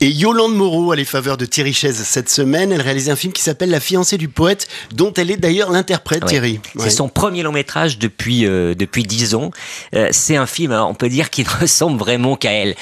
[0.00, 2.70] Et Yolande Moreau a les faveurs de Thierry Chaise cette semaine.
[2.70, 6.24] Elle réalise un film qui s'appelle La fiancée du poète, dont elle est d'ailleurs l'interprète,
[6.24, 6.60] Thierry.
[6.78, 9.50] C'est son premier long métrage depuis euh, depuis dix ans.
[9.96, 12.76] Euh, c'est un film, on peut dire, qui ne ressemble vraiment qu'à elle.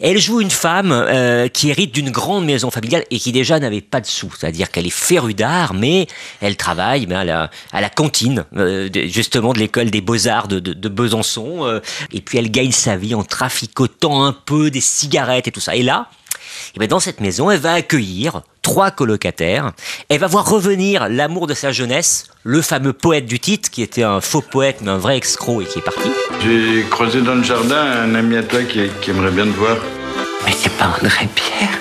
[0.00, 3.82] Elle joue une femme euh, qui hérite d'une grande maison familiale et qui déjà n'avait
[3.82, 4.32] pas de sous.
[4.38, 6.06] C'est-à-dire qu'elle est férue d'art, mais
[6.40, 8.46] elle travaille ben, à, la, à la cantine,
[9.08, 11.80] justement de l'école des beaux-arts de, de, de, Besançon.
[12.12, 15.76] et puis elle gagne sa vie en traficotant un peu des cigarettes et tout ça.
[15.76, 16.08] Et là,
[16.74, 19.72] et bien dans cette maison, elle va accueillir trois colocataires.
[20.08, 24.02] Elle va voir revenir l'amour de sa jeunesse, le fameux poète du titre, qui était
[24.02, 26.08] un faux poète, mais un vrai escroc et qui est parti.
[26.42, 29.76] J'ai croisé dans le jardin un ami à toi qui, aimerait bien te voir.
[30.46, 31.78] Mais c'est pas André Pierre,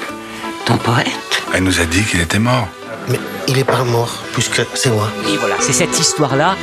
[0.66, 2.68] ton poète Elle nous a dit qu'il était mort.
[3.08, 5.10] Mais il est pas mort, puisque c'est moi.
[5.34, 6.58] Et voilà, c'est cette histoire-là,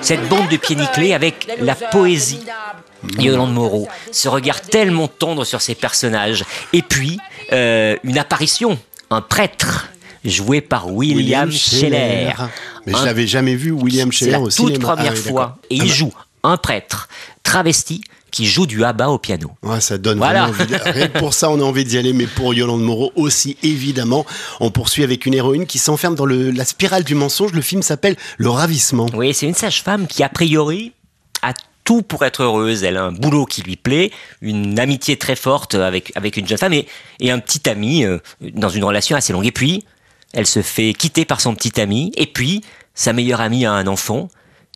[0.00, 2.44] cette bande de pieds nickelés avec la poésie
[3.18, 6.44] Yolande Moreau, ce regard tellement tendre sur ses personnages.
[6.72, 7.18] Et puis,
[7.52, 8.78] euh, une apparition,
[9.10, 9.88] un prêtre
[10.24, 12.32] joué par William, Scheller.
[12.86, 14.74] Mais je l'avais jamais vu, William Scheller au cinéma.
[14.74, 15.58] toute première ah fois.
[15.70, 17.08] Et il joue un prêtre
[17.42, 19.50] travesti qui joue du abat au piano.
[19.62, 20.64] Ouais, ça donne vraiment envie.
[20.84, 24.24] Rien que pour ça, on a envie d'y aller, mais pour Yolande Moreau aussi, évidemment.
[24.58, 27.52] On poursuit avec une héroïne qui s'enferme dans le, la spirale du mensonge.
[27.52, 29.06] Le film s'appelle Le Ravissement.
[29.14, 30.92] Oui, c'est une sage-femme qui, a priori,
[31.84, 32.84] tout pour être heureuse.
[32.84, 36.58] Elle a un boulot qui lui plaît, une amitié très forte avec, avec une jeune
[36.58, 36.86] femme et,
[37.20, 39.46] et un petit ami euh, dans une relation assez longue.
[39.46, 39.84] Et puis,
[40.32, 42.12] elle se fait quitter par son petit ami.
[42.16, 42.62] Et puis,
[42.94, 44.28] sa meilleure amie a un enfant.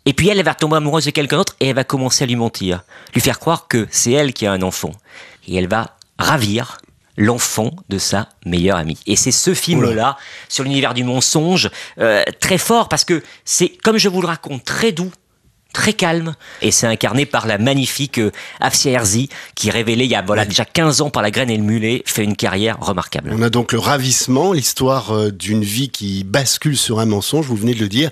[0.05, 2.27] Et puis elle, elle va tomber amoureuse de quelqu'un d'autre et elle va commencer à
[2.27, 2.83] lui mentir.
[3.13, 4.93] Lui faire croire que c'est elle qui a un enfant.
[5.47, 6.77] Et elle va ravir
[7.17, 8.99] l'enfant de sa meilleure amie.
[9.07, 11.69] Et c'est ce film-là, sur l'univers du mensonge,
[11.99, 15.11] euh, très fort, parce que c'est, comme je vous le raconte, très doux,
[15.73, 16.35] très calme.
[16.61, 20.45] Et c'est incarné par la magnifique euh, Afsia Herzi, qui révélée il y a voilà,
[20.45, 23.31] déjà 15 ans par la graine et le mulet, fait une carrière remarquable.
[23.33, 27.55] On a donc le ravissement, l'histoire euh, d'une vie qui bascule sur un mensonge, vous
[27.55, 28.11] venez de le dire,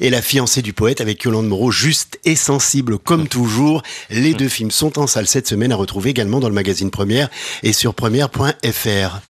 [0.00, 3.82] et la fiancée du poète avec Yolande Moreau, juste et sensible comme toujours.
[4.10, 7.28] Les deux films sont en salle cette semaine à retrouver également dans le magazine Première
[7.62, 9.20] et sur première.fr.